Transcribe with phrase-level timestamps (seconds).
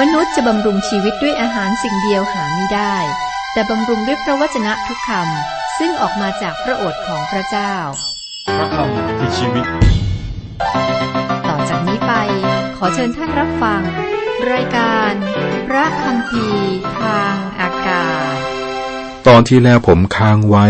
[0.00, 2.96] มนุษย์จะบำรุงชีวิตด้วยอาหารสิ่งเดียวหาไม่ได้
[3.52, 7.74] แต่บำรุงด้วยพระวจนะทุกคำซึ่งออกมาจากพระโอษฐ์ของพระเจ้า
[8.56, 9.66] พระคำคือชีวิต
[11.48, 12.12] ต่อจากนี้ไป
[12.76, 13.82] ขอเชิญท่านรับฟัง
[14.52, 15.12] รายการ
[15.68, 16.46] พระคำพี
[17.00, 18.36] ทางอากาศ
[19.26, 20.66] ตอนที่แล้วผมค้างไว้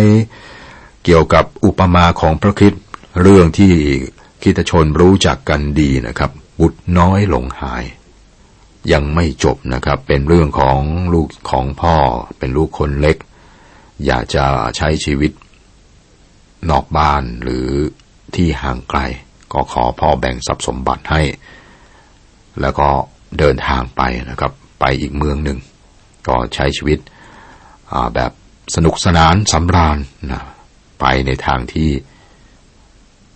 [1.04, 2.82] เกี่ยวกับอุปมาของพระคริสต์
[3.22, 3.72] เรื่องที่
[4.42, 6.30] คริสตชนรู้จักกันดีนะครับ
[6.60, 7.84] บุตรน้อยหลงหาย
[8.92, 10.80] ยังไม่จบนะครับ เป็นเรื่องของ
[11.14, 11.96] ลูกของพ่อ
[12.38, 13.16] เป็นลูกคนเล็ก
[14.06, 14.44] อยากจะ
[14.76, 15.32] ใช้ชีวิต
[16.70, 17.66] นอกบ้านหรือ
[18.34, 19.00] ที่ห่างไกล
[19.52, 21.22] ก็ขอพ่อแบ่งทรัพย์สมบัติให้
[22.60, 22.88] แล้วก็
[23.38, 25.58] เดินทางไปนะครับ ไปอีกเมืองหนึ่ง
[26.28, 26.98] ก็ใช้ชีวิต
[28.14, 28.32] แบบ
[28.74, 29.98] สนุกสนานสำราญ
[30.32, 30.42] นะ
[31.00, 31.90] ไปในทางที่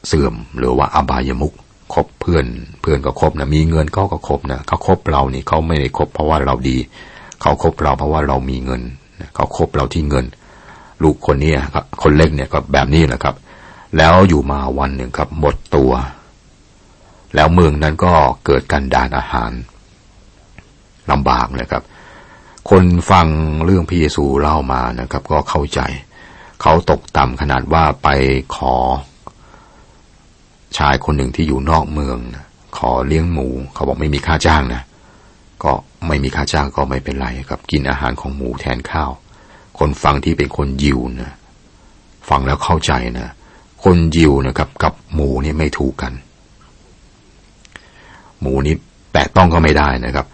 [0.06, 1.54] เสื่อมหรือว่าอบายมุก
[1.94, 2.46] คบเพื่อน
[2.80, 6.76] เพื่อนก็คบนะมีเงินเขาก็คบนะเขาคบเรานี่เขาไม่ได้คบเพราะว่าเราดี
[7.40, 8.82] เขาคบเราเพราะว่าเรามีเงิน
[9.34, 10.26] เขาคบเราที่เงิน
[11.02, 13.34] ลูกคนนี้ครับคนเล็กเนี่ยก็แบบนี้แหละครับ
[13.96, 15.92] แล้วอยู่มาวันหนึ่งครับ หมดตัว
[17.34, 18.12] แล้วเมืองนั้นก็
[18.46, 19.52] เกิดการดานอาหาร
[21.10, 21.84] ลำบากเลยครับ
[22.70, 23.26] คนฟัง
[23.64, 25.80] เรื่องพระเยซูเล่ามานะครับ ก็เข้าใจ
[26.62, 28.08] เขาตกต่ำขนาดว่าไป
[28.56, 28.74] ขอ
[30.78, 32.44] ชายคนหนึ่งที่อยู่นอกเมืองนะ
[32.76, 34.82] ขอเลี้ยงหมู เขาบอกไม่มีค่าจ้างนะ
[35.64, 35.72] ก็
[36.06, 39.10] ไม่มีค่าจ้างก็ไม่เป็นไรครับ กินอาหารของหมูแทนข้าว
[39.78, 41.32] คนฟังที่เป็นคนยิวนะ
[42.28, 43.28] ฟังแล้วเข้าใจนะ
[43.84, 46.12] คนยิวนะครับ กับหมูนี่ไม่ถูกกัน
[48.40, 48.74] หมูนี้
[49.12, 50.26] แตะต้องก็ไม่ได้นะครับ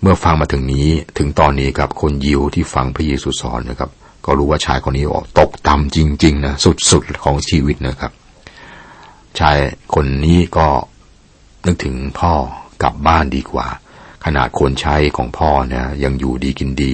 [0.00, 3.90] เมื่อฟังมาถึงนี้ถึงตอนนี้ครับคนยิวที่ฟังพระเยซูสอนนะครับ
[4.24, 6.54] ก็รู้ว่าชายคนนี้ออกตกต่ำจริง ๆ นะ
[6.90, 8.12] สุดๆของชีวิตนะครับ
[9.40, 9.58] ชาย
[9.94, 10.68] คนนี้ก็
[11.66, 12.32] นึกถึงพ่อ
[12.82, 13.66] กลับบ้านดีกว่า
[14.24, 16.92] ขนาดคนใช้ของพ่อนะยังอยู่ดีกินดี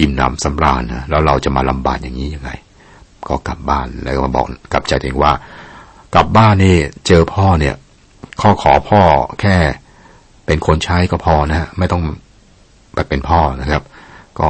[0.00, 2.50] อิ่มหนำสำราญนะแล้วเราจะมาลำบากอย่างนี้ยังไง
[3.28, 5.32] ก็กลับบ้านแล้วก็มาบอกกลับใจเองว่า
[6.14, 6.76] กลับบ้านนี่
[7.06, 7.74] เจอพ่อเนี่ย
[8.40, 9.00] ข้อขอพ่อ
[9.40, 9.56] แค่
[10.46, 12.02] เป็นคนใช้ก็พอนะฮะไม่ต้อง
[12.94, 13.82] ไปเป็นพ่อนะครับ
[14.40, 14.48] ก็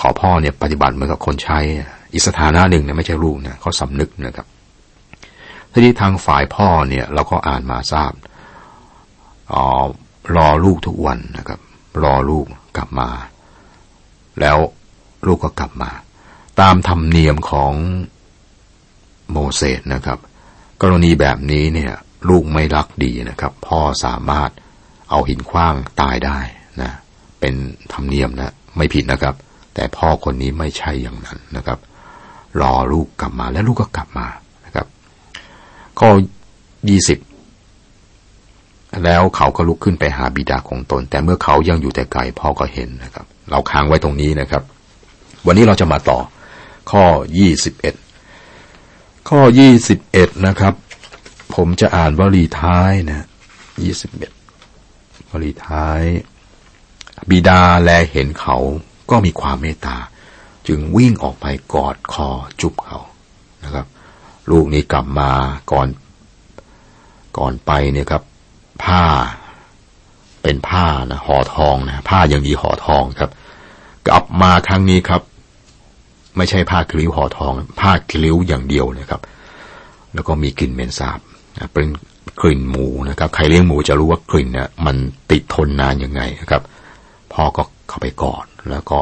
[0.00, 1.58] ขอพ่อเนี่ยปฏิบัติเหมือนกับคนใช้
[2.14, 4.46] อีสถานะหนึ่งนะไม่ใช่ลูกนะเขาสำนึกนะครับ
[5.78, 8.12] ทีนี้ทางฝ่ายพ่อเนี่ย เราก็อ่านมาทราบ
[9.54, 9.84] ออ
[10.36, 11.60] รอลูกทุกวันนะครับ
[12.02, 12.44] รอลูก
[12.76, 13.10] กลับมา
[14.40, 14.58] แล้ว
[15.26, 15.90] ลูกก็กลับมา
[16.60, 17.72] ตามธรรมเนียมของ
[19.30, 20.18] โมเสสนะครับ
[20.82, 21.92] กรณีแบบนี้เนี่ย
[22.28, 24.50] ลูกไม่รักดีนะครับ พ่อสามารถ
[25.10, 26.38] เอาหินขว้างตายได้
[26.82, 26.92] นะ
[27.40, 27.54] เป็น
[27.92, 29.34] ธรรมเนียมนะ ไม่ผิดนะครับ
[29.74, 31.78] แต่พ่อคนนี้ไม่ใช่อย่างนั้นนะครับ
[32.60, 34.28] รอลูกกลับมาและลูกก็กลับมา
[36.00, 36.10] ข้อ
[36.88, 37.18] ยี่สิบ
[39.04, 44.62] แล้วเขาก็ลุกขึ้นไปหาบิดาของตน แต่เมื่อเขายังอยู่แต่ไกลพ่อก็เห็นนะครับ เราค้างไว้ตรงนี้นะครับ
[45.46, 46.18] วันนี้เราจะมาต่อ
[46.90, 47.04] ข้อ
[47.38, 47.94] ยี่สิบเอ็ด
[49.28, 50.74] ข้อยี่สิบเอ็ดนะครับ
[51.54, 53.26] ผมจะอ่านวลีท้ายนะ
[53.82, 54.32] ยี่สิบเอ็ด
[55.30, 56.02] วลีท้าย
[57.30, 58.56] บิดาแลเห็นเขา
[59.10, 59.96] ก็มีความเมตตา
[60.68, 62.28] จึงวิ่งออกไปกอดคอ
[62.60, 62.98] จุบเขา
[63.64, 63.86] นะครับ
[64.50, 65.30] ลูกนี้กลับมา
[65.72, 65.88] ก่อน
[67.38, 68.22] ก่อนไปเนี่ยครับ
[68.84, 69.02] ผ้า
[70.42, 73.30] เป็นผ้านะห่อทองนะผ้าย่างดีห่อทองครับ
[74.08, 75.22] กลับมาครั้งนี้ครับ
[76.36, 79.20] ไม่ใช่ผ้าคลิ้วห่อทอง ผ้าคลิ้วอย่างเดียวนะครับ
[80.14, 81.18] แล้วก็มีกลิ่นเหม็นสาบ
[81.72, 81.86] เป็น
[82.40, 84.96] กลิ่นหมูนะครับ ใครเลี้ยงหมูจะรู้ว่ากลิ่นเนี่ยมัน
[85.30, 86.62] ติดทนนานยังไงนะครับ
[87.32, 88.98] พ่อก็เข้าไปกอดแล้วก็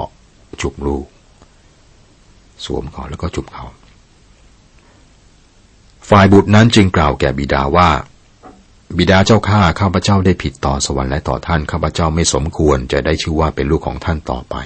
[0.61, 1.07] จุบลูก
[2.65, 3.65] สวมเขาแล้วก็จุบเขา
[6.11, 7.91] ฝ่ายบุตรนั้นจึงกล่าวแก่บิดาว่า
[8.99, 14.57] บิดาเจ้าข้าข้าพเจ้าได้ผิดต่อสวรรค์และต่อท่านข้าพเจ้าไม่สมควรจะได้ชื่อว่าเป็นลูกของท่านต่อไป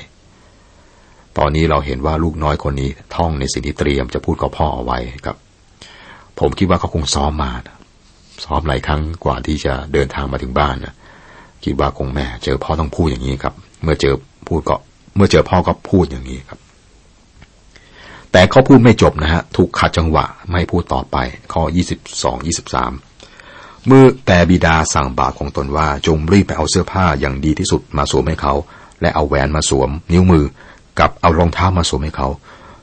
[1.38, 5.36] ตอนนี้เราเห็นว่าลูกน้อยคนนี้ท่องในสิ่งที่เตรียมจะพูดกับพ่อเอาไว้ครับ
[6.38, 7.52] ผมคิดว่าเขาคงซ้อมมา
[8.44, 10.94] ซ้อมหลายครั้งกว่าที่จะเดินทางมาถึงบ้านนะ
[11.64, 14.14] คิดว่าคงแม่เจอพ่อต้องพูดอย่างนี้ครับ เมื่อเจอ
[14.48, 14.76] พูดก็
[15.16, 16.58] เมื่อเจอพ่อก็พูดอย่างนี้ครับ
[18.32, 21.16] แต่เขาพูดไม่จบนะฮะ ถูกขัดจังหวะไม่พูดต่อไป
[21.52, 22.92] ข้อยี่สิบสองยี่สิบสาม
[23.86, 28.54] เมื่อแต่บิดาสั่งบาปของตนว่าจงรีบไปเอาเสื้อผ้าอย่างดีที่สุดมาสวมให้เขา
[29.00, 30.44] และเอาแหวนมาสวม นิ้วมือ
[31.00, 32.28] กับเอารองเท้ามาสวมให้เขา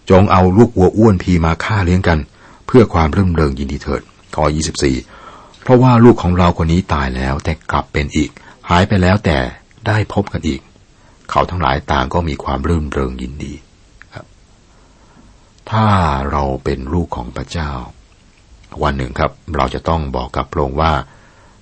[0.10, 2.20] จงเอาลูกวัวอ้วนพีมาฆ่าเลี้ยงกัน
[2.68, 4.02] เพื่อความรื่นเริงยินดีเถิด
[4.36, 4.96] ข้อยี่สิบสี่
[5.64, 8.30] เพราะว่าลูกของเราคนนี้ตายแล้วแต่กลับเป็นอีก
[8.70, 9.38] หายไปแล้วแต่
[9.88, 10.62] ได้พบกันอีก
[11.30, 13.54] เขาทั้งหลายต่างก็มีความรื่นเริงยินดี
[15.72, 15.88] ถ้า
[16.32, 17.72] เราเป็นลูกของพระเจ้า
[18.84, 20.94] วันหนึ่งครับเราจะต้องบอกกับพระองค์ว่า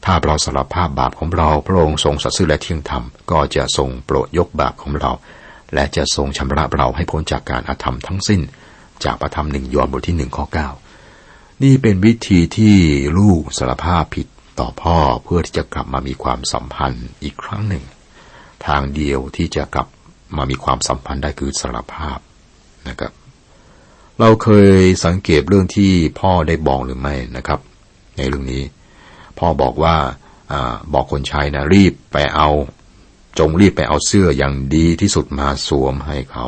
[0.06, 5.12] ถ้าเราสารภาพบาปของเราพระองค์ทรงสัตย์ซื่อและเที่ยงธรรมก็จะทรงโปรดยกบาปของเรา
[5.74, 8.42] และจะทรงชำระเราให้พ้นจากการอาธรรมทั้งสิ้น
[9.04, 10.70] จากประธรรมหนึ่งยอห์นบทที่หนึ่งข้อเก้า
[11.64, 12.76] นี่เป็นวิธีที่
[13.18, 14.28] ลูกสารภาพผิด
[14.60, 17.84] ต่อพ่อเพื่อที่จะกลับมามีความสัมพันธ์อีกครั้งหนึ่ง
[18.68, 19.88] ทางเดียวที่จะกลับ
[20.38, 22.20] มามีความสัมพันธ์ได้คือสารภาพ
[22.88, 23.14] นะครับ
[24.19, 27.60] เราเคยสังเกตเรื่องที่พ่อได้บอกหรือไม่นะครับ
[28.18, 28.63] ในเรื่องนี้
[29.39, 29.95] พ่อบอกว่า
[30.51, 30.54] อ
[30.94, 32.50] บอกคนใช้นะรีบไปเอา
[33.39, 36.48] จงรีบไปเอาเสื้ออย่างดีที่สุดมาสวมให้เขา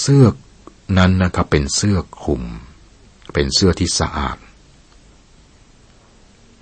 [0.00, 0.24] เสื้อ
[0.98, 2.42] นั้นนะครับเป็นเสื้อคลุม
[3.32, 4.36] เป็นเสื้อที่สะอาด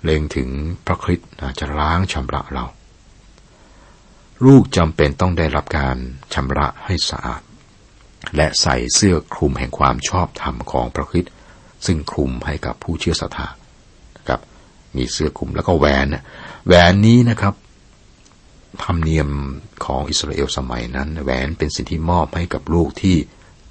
[0.03, 0.49] เล็งถึง
[0.85, 2.65] พระคริสต์จะล้างชำระเรา
[4.45, 5.97] ลูกจำเป็นต้องได้รับการ
[6.33, 7.41] ชำระให้สะอาด
[8.35, 11.33] และใส่เสื้อคลุมแห่งความชอบธรรมของพระคริสต์
[11.85, 13.47] ซึ่งคลุมให้กับผู้เชื่อศรัทธา
[14.27, 14.41] ครับ
[14.95, 16.07] มีเสื้อคลุมแล้วก็แหวน
[16.67, 17.53] แหวนนี้นะครับ
[18.83, 19.29] ธรรมเนียม
[19.85, 23.17] ของอิสราเอลสมัยนั้น แหวนเป็นสิ่งที่มอบให้กับลูกที่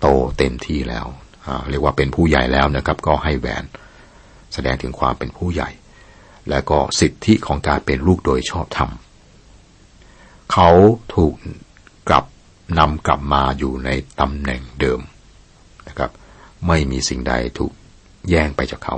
[0.00, 0.06] โต
[0.38, 1.06] เต็มที่แล้ว
[1.70, 3.64] เรียกว่าเป็นผู้ใหญ่แล้วนะครับ ก็ให้แหวน
[4.54, 5.70] แสดงถึงความเป็นผู้ใหญ่
[6.50, 8.90] และก็สิทธิของการเป็นลูกโดยชอบธรรม
[10.52, 10.70] เขา
[11.14, 11.34] ถูก
[12.08, 12.24] กลับ
[12.78, 13.90] นำกลับมาอยู่ใน
[14.20, 15.00] ตำแหน่งเดิม
[15.88, 16.11] นะครับ
[16.66, 17.72] ไม่มีสิ่งใดถูก
[18.28, 18.96] แย่งไปจากเขา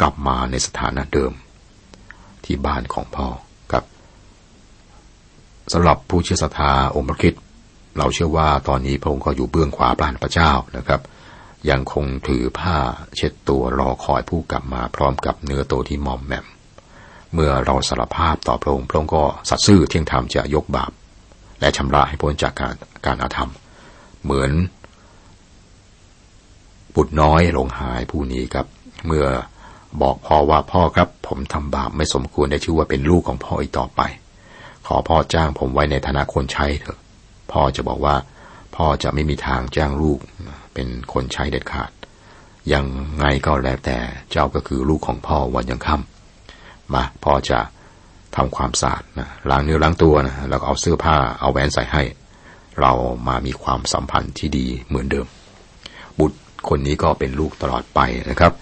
[0.00, 1.32] กลับมาในสถานะเดิม
[2.44, 3.28] ที่บ้านของพ่อ
[3.72, 3.84] ครับ
[5.72, 7.34] สำหรับผู้เชื่อศรัทธาองค์พระคิด
[7.98, 11.00] เราเชื่อว่าตอนนี้พระองค์ก็อยู่เบื้องขวาบ้านพระเจ้านะครับ
[11.70, 12.76] ยังคงถือผ้า
[13.16, 16.46] เช็ดตัวรอคอยผู้กลับมาพร้อมกับเนื้อตัวที่มอมแมม
[17.34, 20.90] เมื่อเราสารภาพต่อพระองค์พระองค์ก็สัตย์ซื่อเที่ยงธรรมจะยกบาป
[21.60, 22.74] และชำระให้พ้นจากการ
[23.06, 23.50] การอาธรรม
[24.22, 24.52] เหมือน
[26.94, 28.66] บุตรน้อยหลงหายผู้นี้ครับ
[29.06, 29.26] เมื่อ
[30.02, 34.00] บอกพ่อว่าพ่อครับ ผมทำบาปไม่สมควรได้ชื่อว่าเป็นลูกของพ่ออีกต่อไป
[34.86, 36.98] ขอพ่อจ้างผมไว้ในฐานะคนใช้เถอะ
[37.52, 38.14] พ่อจะบอกว่า
[38.76, 40.18] พ่อจะไม่มีทางจ้างลูก
[40.74, 41.90] เป็นคนใช้เด็ดขาด
[42.72, 42.84] ยัง
[43.18, 43.98] ไงก็แล้วแต่
[44.30, 47.58] เจ้าก็คือลูกของพ่อวันยังค่ำมาพ่อจะ
[48.36, 52.02] ทำความสะอาดนะล้างเนื้อล้างตัวนะแล้วก็เอาเสื้อผ้าเอาแหวนใส่ให้
[52.80, 52.92] เรา
[53.28, 55.26] มามีความสัมพันธ์ที่ดีเหมือนเดิม
[56.18, 56.38] บุตร
[56.68, 58.52] คนนี้ก็เป็นลูกตลอดไปนะครับ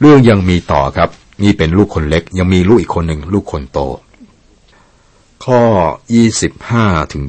[0.00, 1.10] เรื่องยังมีต่อครับ
[1.42, 3.80] นี่เป็นลูกคนเล็ก ยังมีลูกอีกคนหนึ่งลูกคนโต
[5.44, 5.60] ข้อ
[6.38, 7.24] 25ถึง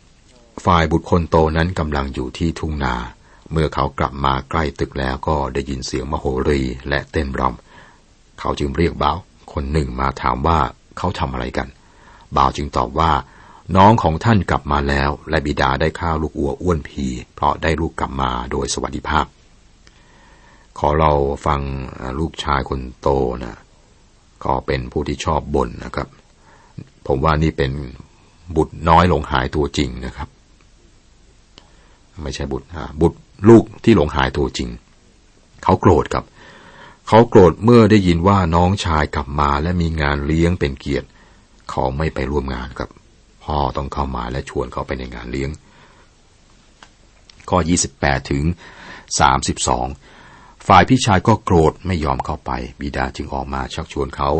[0.00, 2.94] 27 ฝ่ายบุตรคนโตนั้นกำลังอยู่ที่ทุ่งนา
[3.52, 9.12] เมื่อเขากลับมาใกล้ตึกแล้วก็ได้ยินเสียงมโหรีและเต้นรำเขาจึงเรียกเบา
[9.52, 10.60] คนหนึ่งมาถามว่า
[10.98, 11.68] เขาทำอะไรกัน
[12.36, 13.12] บ่าวจึงตอบว่า
[13.76, 19.26] น้องของท่านกลับมาแล้ว และบิดาได้ข้าวลูกอัวอ้วนพี เพราะได้ลูกกลับมาโดยสวัสดิภาพ
[20.78, 21.12] ขอเรา
[21.46, 21.60] ฟัง
[22.18, 23.08] ลูกชายคนโต
[23.42, 23.58] นะ
[24.44, 26.08] ก็เป็นผู้ที่ชอบบ่นนะครับ
[27.06, 27.72] ผมว่านี่เป็น
[28.56, 30.28] บุตรน้อยหลงหายตัวจริงนะครับ
[32.22, 32.66] ไม่ใช่บุตร
[33.00, 33.18] บุตร
[33.48, 34.68] ลูกที่หลงหายตัวจริง
[35.62, 36.24] เขาโกรธกับ
[37.08, 41.08] เขาโกรธเมื่อได้ยินว่าน้องชายกลับมาและมีงานเลี้ยงเป็นเกียรติ
[41.70, 42.90] เขาไม่ไปร่วมงานครับ
[43.44, 45.50] พ่อต้องเข้ามาและชวนเขาไปในงานเลี้ยง
[47.48, 47.58] ข้อ
[47.94, 48.44] 28 ถึง
[49.40, 54.30] 32 ฝ่ายพี่ชายก็โกรธไม่ยอมเข้าไป บิดาจึงออกมาชักชวนเขา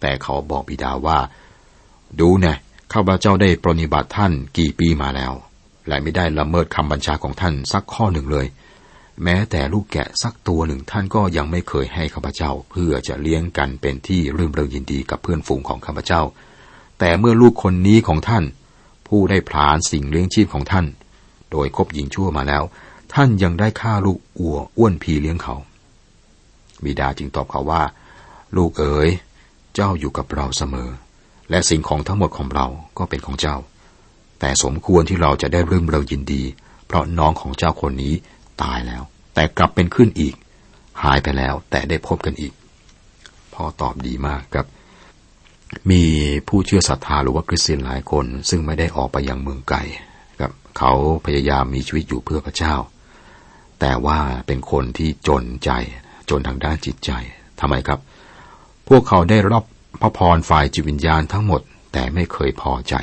[0.00, 1.18] แต่เขาบอกบิดาว่า
[2.20, 2.56] ดูนี่ย
[2.92, 5.32] ข้าพเจ้าได้ปรนิบัติท่านกี่ปีมาแล้ว
[5.88, 8.46] และไม่ได้ละเมิดคำบัญชาของท่านสักข้อหนึ่งเลย
[9.24, 16.22] แม้แต่ลูกแกะสักตัวหนึ่งท่านก็ยังไม่เคยให้ข้าพเจ้า เพื่อจะเลี้ยงกันเป็นที่รื่นเริงยินดีกับเพื่อนฝูงของข้าพเจ้า
[16.98, 18.44] แต่เมื่อลูกคนนี้ของท่าน
[19.08, 20.86] ผู้ได้ผลานสิ่งเลี้ยงชีพของท่าน
[21.50, 22.62] โดยคบหญิงชั่วมาแล้ว
[23.14, 25.54] ท่านยังได้ฆ่าลูกอัวอ้วนพีเลี้ยงเขา
[26.84, 27.82] บิดาจึงตอบเขาว่า
[28.56, 29.08] ลูกเอ๋ย
[29.74, 30.88] เจ้าอยู่กับเราเสมอ
[31.50, 32.66] และสิ่งของทั้งหมดของเรา
[32.98, 33.56] ก็เป็นของเจ้า
[34.40, 36.42] แต่สมควรที่เราจะได้รื่นเริงยินดี
[36.86, 38.14] เพราะน้องของเจ้าคนนี้
[38.62, 39.02] ตายแล้ว
[39.34, 40.34] แต่กลับเป็นขึ้นอีก
[41.02, 42.52] หายไปแล้ว แต่ได้พบกันอีก
[43.54, 44.66] พ่อตอบดีมากครับ
[45.90, 46.02] มี
[46.48, 49.78] ผู้เชื่อศรัทธาหรือว่าคริสเตียนหลายคน ซึ่งไม่ได้ออกไปยังเมืองไกล
[50.40, 50.92] ครับ เขา
[51.26, 52.74] พยายามมีชีวิตอยู่เพื่อพระเจ้า
[53.80, 55.70] แต่ว่าเป็นคนที่จนใจ
[56.30, 57.10] จนทางด้านจิตใจ
[57.60, 58.00] ทำไมครับ
[58.88, 59.64] พวกเขาได้รับ
[60.00, 61.60] พระพรฝ่ายจิตวิญญาณทั้งหมด
[61.92, 62.94] แต่ไม่เคยพอใจ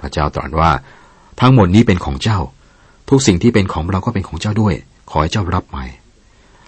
[0.00, 0.70] พระเจ้าตรัสว่า
[1.40, 2.38] ทั้งหมดนี้เป็นของเจ้า
[3.10, 4.74] ทุกสิ่งที่เป็นของเราก็เป็นของเจ้าด้วย
[5.10, 5.86] ขอให้เจ้ารับใหม่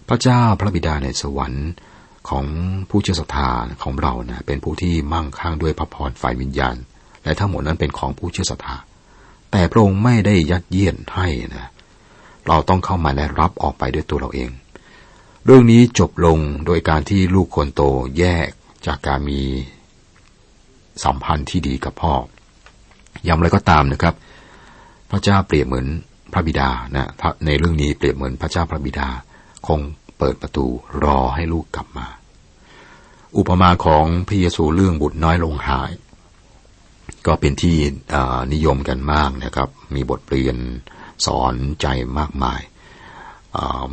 [0.09, 1.69] พระเจ้าพระบิดาในสวรรค์
[2.29, 2.47] ของ
[2.91, 3.49] ผู้เชื่อศรัทธา
[3.83, 6.77] ของเรานะเป็นผู้ที่มั่งคั่งด้วยพระพรฝ่ายวิญญาณ
[7.25, 8.77] และทั้งหมดนั้นเป็นของผู้เชื่อศรัทธา
[9.51, 11.71] แต่พระองค์ไม่ได้ยัดเยียดให้นะ
[12.47, 14.51] เราต้องเข้ามาและรับออกไปด้วยตัวเราเอง
[15.45, 17.83] เรื่องนี้จบลงโดยการที่ลูกคนโต
[18.19, 18.49] แยก
[18.87, 19.41] จากการมี
[21.05, 22.15] สัมพันธ์ที่ดีกับพ่อ
[23.27, 24.15] ย้ำไรก็ตามนะครับ
[25.11, 25.87] พระเจ้าเปรียบเหมือน
[26.33, 27.11] พระบิดานะ
[27.47, 29.09] ในเรื่องนี้เปรียบเหมือนพระเจ้าพระบิดา
[29.67, 29.81] คง
[30.19, 30.67] เปิดประตู
[31.05, 32.07] รอให้ลูกกลับมา
[33.37, 35.91] อุปมาของพระเยซูเรื่องบุตรน้อยลงหาย
[37.27, 37.77] ก็เป็นที่
[38.53, 40.57] นิยมกันมากนะครับ มีบทเรียน
[41.27, 41.87] สอนใจ
[42.19, 42.61] มากมาย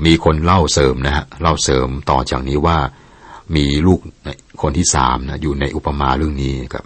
[0.05, 2.77] มีคนเล่าเสริมนะฮะเล่าเสริมต่อจากนี้ว่า
[3.55, 3.99] มีลูก
[4.61, 6.85] คนที่สามนะอยู่ในอุปมาเรื่องนี้ครับ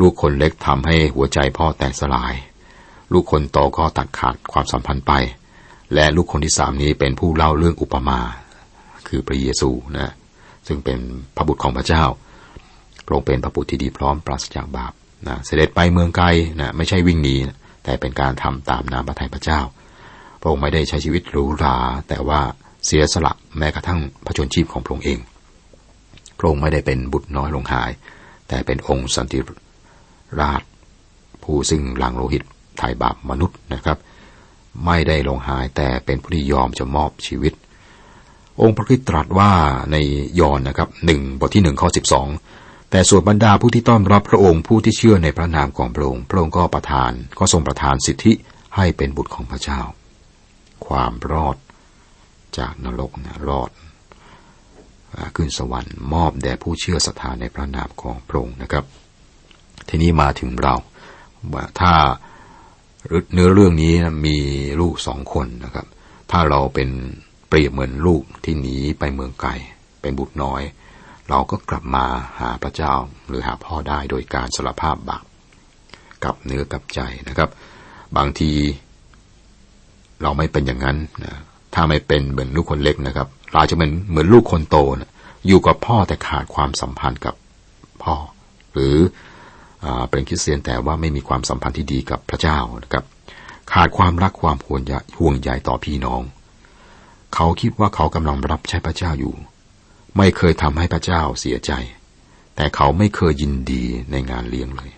[0.00, 2.34] ลูกคนเล็กทำให้หัวใจพ่อแตกสลาย
[3.12, 5.12] ลูกคนโตก็ตัดขาดความสัมพันธ์ไป
[5.94, 8.20] และลูกคนที่สามนี้เป็นผู้เล่าเรื่องอุปมา
[9.08, 10.12] คือพระเยซูนะ
[10.66, 10.98] ซึ่งเป็น
[11.36, 12.04] พระบุตรของพระเจ้า
[13.06, 14.92] พระองค์เป็นพระบุตรที่ดีพร้อมปราศจากบาป
[15.28, 16.26] นะเสด็จไปเมืองไกล
[16.60, 17.36] นะไม่ใช่วิ่งหนี
[17.84, 19.60] แต่เป็นการทำตามน้ำพระทัยพระเจ้า
[20.40, 21.76] พระองค์ไม่ได้ใช้ชีวิตหรูหรา
[22.08, 22.40] แต่ว่า
[22.86, 25.18] เสียสละแม้กระทั่งพระชนชีพของพระองค์เอง
[26.38, 27.90] พระองค์ไม่ได้เป็นบุตรน้อยลงหาย
[28.48, 29.38] แต่เป็นองค์สันติ
[30.40, 30.62] ราช
[31.42, 32.42] ผู้ซึ่งหลังโลหิต
[32.78, 33.98] ไถ่บาปมนุษย์นะครับ
[34.86, 37.52] ไม่ได้ลงหายแต่เป็นผู้ที่ยอมจะมอบชีวิต
[38.62, 39.52] องค์พระคิดตรัสว่า
[39.92, 39.96] ใน
[40.40, 42.28] ยอนนะครับหนึ่งบทที่หนึ่งข้อสิบสอง
[42.90, 48.32] แต่ส่วนบรรดาผู้ที่ต้อนรับพระองค์ผู้ที่เชื่อในพระนามของพระองค์พระองค์ก็ประทานก็ทรงประทานสิทธิ
[48.76, 49.80] ให้เป็นบุตรของพระเจ้า
[50.86, 51.56] ความรอด
[52.58, 53.70] จากนรกนะรอด
[55.36, 58.84] ขึ้นสวรรค์มอบแด่ผู้เชื่อศรัทธาในพระนามของพระองค์นะครับ
[59.88, 60.74] ทีนี้มาถึงเรา
[61.54, 61.92] ว่าถ้า
[63.32, 63.92] เนื้อเรื่องนี้
[64.26, 64.36] มี
[64.80, 65.86] ลูกสองคนนะครับ
[66.30, 66.88] ถ้าเราเป็น
[67.48, 69.50] เปรียบเหมือนลูกที่หนีไปเมืองไกล
[70.00, 70.62] เป็นบุตรน้อย
[71.28, 72.06] เราก็กลับมา
[72.40, 72.94] หาพระเจ้า
[73.28, 75.24] หรือหาพ่อได้โดยการสารภาพบาป
[76.24, 77.50] กับเนื้อกับใจนะครับ
[78.16, 78.52] บางที
[80.22, 81.34] เราไม่เป็นอย่างนั้นนะ
[81.74, 85.10] ถ้าไม่เป็นเหมือนลูกคนเล็กนะครับ เราจะเป็นเหมือนลูกคนโตนะ
[85.46, 87.34] อยู่กับพ่อแต่ขาดความสัมพันธ์กับ
[88.04, 88.16] พ่อ
[88.72, 88.96] หรือ
[90.10, 93.04] เป็นคริสเตียนแต่ว่าไม่มีความสัมพันธ์ที่ดีกับพระเจ้านะครับ
[93.72, 96.22] ขาดความรักความห่วงใยห่วงใยต่อพี่น้อง
[97.34, 99.34] เขาคิดว่าเขากำลังรับใช้พระเจ้าอยู่
[100.16, 101.72] ไม่เคยทำให้พระเจ้าเสียใจ
[102.56, 104.90] แต่เขาไม่เคยยินดีในงานเลี้ยงเลย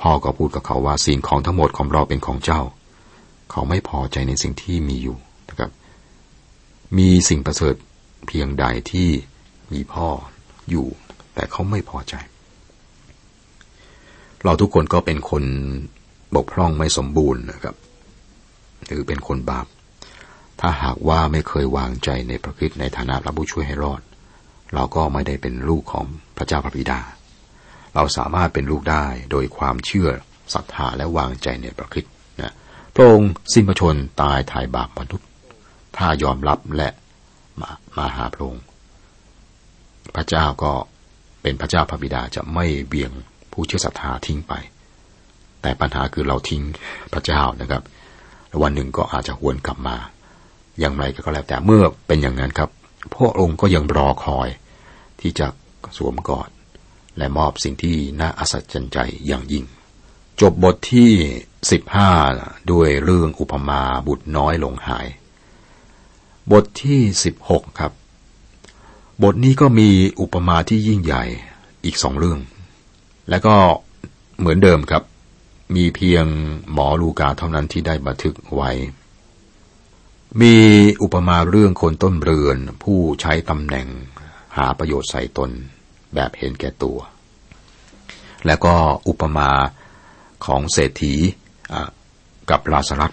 [0.00, 2.60] พ่อก็พูดกับเขาว่าสิ่งของทั้งหมดของเราเป็นของเจ้า
[3.50, 5.16] เขาไม่พอใจในสิ่งที่มีอยู่
[5.48, 5.70] นะครับ
[6.98, 7.74] มีสิ่งประเสริฐ
[8.26, 9.08] เพียงใดที่
[9.72, 10.08] มีพ่อ
[10.70, 10.86] อยู่
[11.34, 12.14] แต่เขาไม่พอใจ
[14.46, 15.44] เราทุกคนก็เป็นคน
[16.34, 17.76] บกพร่องไม่สมบูรณ์นะครับ
[18.86, 19.66] หรือเป็นคนบาป
[20.60, 24.00] ถ้าหากว่าไม่เคยวางใจในพระคิดในฐานะพระผู้ช่วยให้รอด
[24.74, 26.04] เราก็ไม่ได้เป็นลูกของ
[26.36, 27.00] พระเจ้าพระบิดา
[27.94, 30.08] เราสามารถเป็นลูกได้โดยความเชื่อ
[30.54, 32.04] ศรัทธาและวางใจในพระคิด
[32.40, 32.54] นะ
[32.94, 35.28] พระองค์สิ้นพระชนตายถ่ายบาปมนุษย์
[35.96, 36.88] ถ้ายอมรับและ
[37.60, 38.64] มามาหาพระองค์
[40.16, 40.72] พระเจ้าก็
[41.42, 43.12] เป็นพระเจ้าพระบิดาจะไม่เบี่ยง
[43.56, 44.54] ผู้เชื่อศรัทธาทิ้งไป
[45.62, 46.62] แต่ปัญหาคือเราทิ้ง
[47.12, 47.82] พระเจ้านะครับ
[48.62, 49.96] วันหนึ่งก็อาจจะหวนกลับมา
[50.80, 52.70] อย่างไรก็แล้วแต่เมื่อเป็นอย่างนั้นครับ
[53.12, 54.48] พระองค์ก็ยังรอคอย
[55.20, 55.46] ที่จะ
[55.96, 56.48] สวมกอด
[57.18, 59.64] และมอบสิ่งที่น่าอัศจรรย์ใจอย่างยิ่ง
[60.40, 61.10] จบบทที่
[61.70, 62.10] สิบห้า
[62.72, 65.06] ด้วยเรื่องอุปมาบุตรน้อยหลงหาย
[66.52, 67.92] บทที่สิบหกครับ
[69.22, 69.88] บทนี้ก็มี
[70.20, 71.24] อุปมาที่ยิ่งใหญ่
[71.84, 72.40] อีกสองเรื่อง
[73.30, 73.56] และก็
[74.38, 75.02] เหมือนเดิมครับ
[75.76, 76.24] มีเพียง
[76.72, 78.70] หมอลูกาเท่านั้นที่ได้บันทึกไว้
[80.40, 80.56] มี
[81.02, 83.86] อุปมาเรื่องคนต้นเรือน ผู้ใช้ตำแหน่ง
[84.56, 85.50] หาประโยชน์ใส่ตน
[86.14, 86.98] แบบเห็นแก่ตัว
[88.46, 88.74] และก็
[89.08, 89.50] อุปมา
[90.46, 91.14] ของเศรษฐี
[92.50, 93.12] กับลาสรัต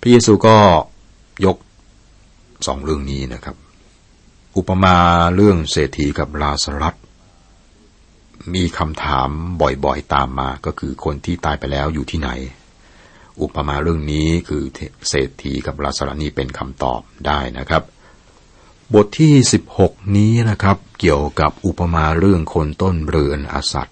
[0.00, 0.56] พระเยซูก็
[1.44, 1.56] ยก
[2.66, 3.56] สองเรื่องนี้นะครับ
[4.56, 4.96] อุปมา
[5.34, 6.94] เรื่องเศรษฐีกับลาสรัต
[8.54, 9.28] มีคำถาม
[9.84, 12.30] บ่อยๆตามมาก็คือคนที่ตายไปแล้วอยู่ที่ไหน
[13.42, 14.62] อุปมาเรื่องนี้คือ
[15.08, 17.82] เศรษฐีกับลาสรัตนี่เป็นคำตอบได้นะครับ
[18.94, 23.88] บทที่สิบหกนี้นะครับ เกี่ยวกับอุปมาเรื่องคนต้นเรือนอสัต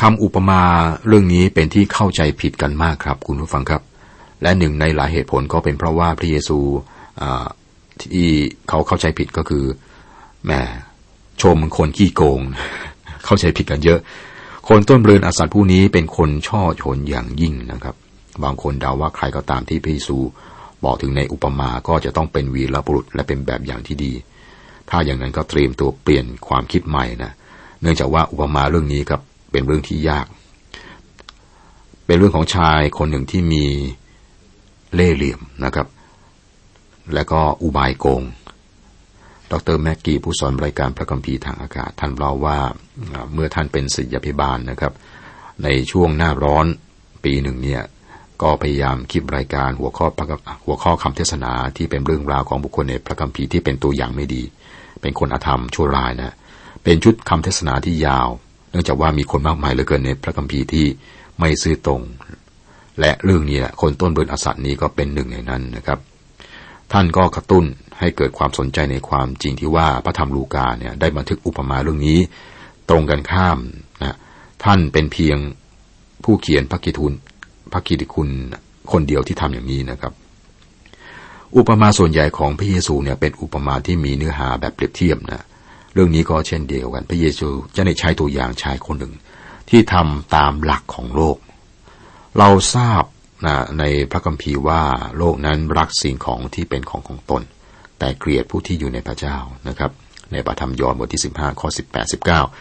[0.00, 0.62] คำอุปมา
[1.06, 3.82] เรื่องนี้เป็นที่เข้าใจผิดกันมากครับ คุณผู้ฟังครับ
[4.42, 6.58] และหนึ่งในหลายเหตุผลก็เป็นเพราะว่าพระเยซู
[8.02, 8.28] ที่
[8.68, 9.64] เขาเข้าใจผิดก็คือ
[10.44, 10.52] แหม
[11.42, 12.40] ชมคนขี้โกง
[13.24, 14.00] เข้าใจผิดกันเยอะ
[14.68, 17.94] คนต้นเรือนอสัตผู้นี้เป็นคนช่อชนอย่างยิ่งนะครับ
[18.44, 20.18] บางคนเดาว่าใครก็ตามที่พระเยซู
[20.84, 24.12] บอกถึงในอุปมาก็จะต้องเป็นวีรบุรุษและเป็นแบบอย่างที่ดี
[24.90, 27.32] ถ้าอย่างนั้นก็เตรียมตัวเปลี่ยนความคิดใหม่นะ
[27.80, 29.20] เนื่องจากว่าอุปมาเรื่องนี้ครับ
[29.52, 30.26] เป็นเรื่องที่ยาก
[32.06, 33.64] เป็นเรื่องของชายคนหนึ่งที่มี
[34.94, 35.86] เล่ห์เหลี่ยมนะครับ
[37.14, 38.22] และก็อุบายโกง
[39.52, 42.58] ดรแม็กกี้ผู้สอนรายการพระคัมภีร์ทางอากาศ ท่านเล่าว่า
[43.32, 44.92] เมื่อท่านเป็นศิษยาภิบาลนะครับ
[45.62, 46.66] ในช่วงหน้าร้อน
[47.24, 47.82] ปีหนึ่งเนี่ย
[48.42, 50.06] ก็พยายามคิดรายการหัวข้อ
[50.64, 54.42] หัวข้อคำเทศนาที่เป็นเรื่องราวของบุคคลในพระคัมภีร์ที่เป็นตัวอย่างไม่ดี
[55.00, 56.34] เป็นคนอธรรมชั่วร้ายนะ
[56.84, 58.28] เป็นชุดคำเทศนาที่ยาว
[58.70, 60.86] เนื่องจากว่ามีคนมากมายเหลือเกินในพระคัมภีร์ที่
[61.38, 62.00] ไม่ซื่อตรง
[63.00, 65.98] และเรื่องนี้แหละคนต้นเบิร์นอสัตนี้ก็เป็นหนึ่งในนั้นนะครับ
[66.92, 67.64] ท่านก็กระตุ้น
[67.98, 72.18] ให้เกิดความสนใจในความจริงที่ว่าพระธรรมลูกาเนี่ยได้บันทึกอุปมาเรื่องนี้
[72.88, 73.58] ตรงกันข้าม
[74.02, 74.16] นะ
[74.64, 75.38] ท่านเป็นเพียง
[76.24, 77.12] ผู้เขียนพระกิทุน
[77.72, 78.28] พระกิติคุณ
[78.92, 80.12] คนเดียวที่ทำอย่างนี้นะครับ
[81.56, 85.44] อุปมาส่วนใหญ่ของพระเยซูเนี่ยเป็นอุปมาที่มีเนื้อหาแบบเปรียบเทียบนะ
[85.94, 89.14] เรื่องนี้ก็เช่นเดียวกันพระเยซูจะได้ใช้ตัวอย่างชายคนหนึ่ง
[89.70, 91.36] ที่ทำตามหลักของโลก
[92.38, 93.02] เราทราบ
[93.46, 94.82] นะในพระคัมภีร์ว่า
[95.18, 97.42] โลกนั้นรักสิ่งของที่เป็นของของตน
[97.98, 99.36] แต่เกลียดผู้ที่อยู่ในพระเจ้า
[99.68, 99.90] นะครับ
[100.32, 102.12] ในปฐมยอห์นบทที่ 15ข้อ18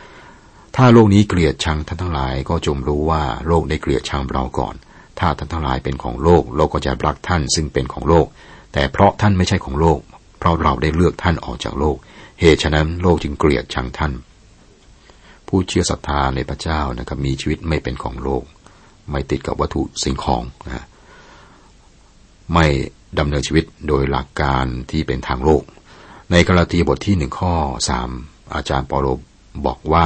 [0.09, 4.75] 19 ถ้าโลกนี้เกลียดชังท่านทั้งหลายก็จงรู้ว่าโลกได้เกลียดชังเราก่อน
[5.19, 8.27] ถ้าท่านทั้งหลายเป็นของโลกโลกก็จะรักท่านซึ่งเป็นของโลก
[8.73, 9.99] แต่เพราะท่านไม่ใช่ของโลก
[10.39, 11.97] เพราะเราได้เลือกท่านออกจากโลก
[12.39, 14.13] เหตุฉะนั้นโลกจึงเกลียดชังท่าน
[15.47, 18.43] ผู้เชื่อศรัทธาในพระเจ้านะครับมีชีวิตไม่เป็นของโลก
[19.11, 20.85] ไม่ติดกับวัตถุสิ่งของนะ
[22.53, 22.65] ไม่
[23.19, 25.63] ดำเนินชีวิตโดยหลักการที่เป็นทางโลก
[26.31, 27.53] ในกาลาตีบทที่หนึ่งข้อ
[27.89, 28.09] สาม
[28.53, 29.07] อาจารย์ปอโล
[29.65, 30.05] บอกว่า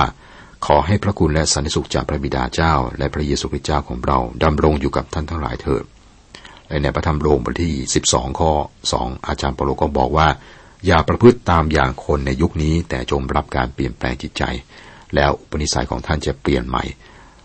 [0.65, 5.83] ขอให้พระคุณและสันติสุขจากพระบิดาเจ้า และพระเยซูคริสต์เจ้าของเราดำรงอยู่กับท่านทั้งหลายเถิด
[6.67, 8.51] และในพระธรรมโรมบทที่สิบสองข้อ
[8.91, 10.27] สองอาจารย์ปโลก็บอกว่า
[10.85, 14.43] อย่าประพฤติตามอย่างคนในยุคนี้ แต่จงรับการเปลี่ยนแปลงจิตใจ
[15.15, 16.83] แล้วปนิสัยของท่านจะเปลี่ยนใหม่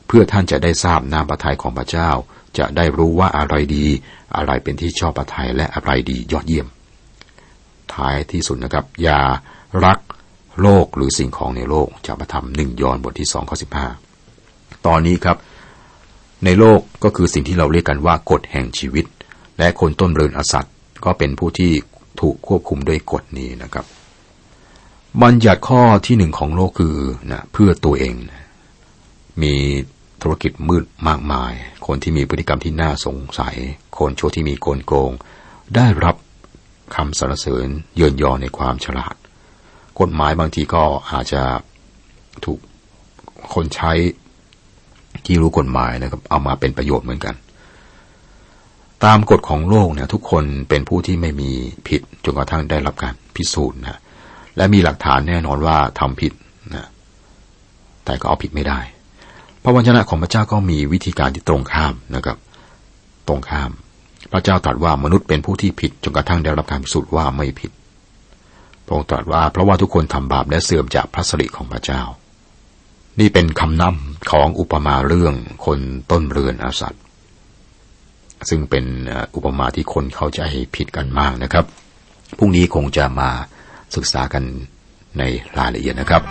[0.08, 2.10] เพื่อท่านจะได้ทราบน้ำพระทัยของพระเจ้า
[2.58, 3.86] จะได้รู้ว่าอะไรดี
[4.36, 6.66] อะไรเป็นที่ชอบพระทัยและอะไรดียอดเยี่ยม
[7.94, 9.20] ท้ายที่สุดนะครับ อย่า
[9.84, 9.98] รัก
[10.62, 13.86] โลกหรือสิ่งของในโลกจากพระธรรมหนึ่งยอห์นบทที่สองข้อสิบห้า
[14.86, 15.36] ตอนนี้ครับ
[16.44, 19.06] ในโลกก็คือสิ่งที่เราเรียกกันว่ากฎแห่งชีวิต
[19.58, 21.72] และคนต้นเริญอสัตว์ก็เป็นผู้ที่
[22.20, 23.86] ถูกควบคุมด้วยกฎนี้นะครับ
[25.22, 26.96] บัญญัติข้อที่หนึ่งของโลกคือ
[27.30, 28.14] นะเพื่อตัวเอง
[29.42, 29.54] มี
[30.22, 31.52] ธุรกิจมืดมากมาย
[31.86, 33.56] คนที่มีพฤติกรรมที่น่าสงสัย
[33.98, 35.12] คนชั่วที่มีโกลโกง
[35.76, 36.16] ได้รับ
[36.94, 39.14] คำสรรเสริญเยินยอในความฉลาด
[40.00, 41.42] กฎหมายบางทีก็อาจจะ
[42.44, 42.58] ถูก
[43.54, 43.92] คนใช้
[45.26, 47.34] ที่รู้กฎหมายนะครับ เอามาเป็นประโยชน์เหมือนกัน
[49.04, 51.50] ตามกฎของโลกเนี่ยทุกคนเป็นผู้ที่ไม่มี
[51.88, 54.00] ผิดจนกระทั่งได้รับการพิสูจน์นะ
[54.56, 56.32] และมีหลักฐานแน่นอนว่าทำผิด
[56.74, 56.88] นะ
[58.04, 58.80] แต่ก็เอาผิดไม่ได้
[59.62, 62.38] พระวจนะของพระเจ้าก็มีวิธีการที่ตรงข้ามนะครับ
[63.28, 63.70] ตรงข้าม
[64.32, 67.70] พระเจ้าตรัสว่ามนุษย์เป็นผู้ที่ผิดจนกระทั่งได้รับการพิสูจน์ว่าไม่ผิด
[68.84, 72.02] พระองค์ตรัสว่าเพราะว่าทุกคนทำบาปและเสื่อมจากพระสิริของพระเจ้า
[73.20, 75.34] นี่เป็นคำนำของอุปมาเรื่อง
[75.66, 75.78] คน
[76.10, 76.94] ต้นเรือนอาสัต
[78.48, 78.84] ซึ่งเป็น
[79.34, 80.40] อุปมาที่คนเข้าใจ
[80.76, 81.64] ผิดกันมากนะครับ
[82.38, 83.30] พรุ่งนี้คงจะมา
[83.96, 84.44] ศึกษากัน
[85.18, 85.22] ใน
[85.58, 86.22] รายละเอียดนะครับ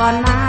[0.00, 0.45] ก่อนมา